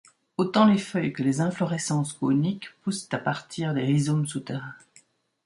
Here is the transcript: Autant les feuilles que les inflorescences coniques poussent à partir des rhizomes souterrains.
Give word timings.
Autant 0.37 0.65
les 0.65 0.79
feuilles 0.79 1.13
que 1.13 1.21
les 1.21 1.41
inflorescences 1.41 2.13
coniques 2.13 2.71
poussent 2.81 3.07
à 3.11 3.19
partir 3.19 3.75
des 3.75 3.83
rhizomes 3.83 4.25
souterrains. 4.25 4.73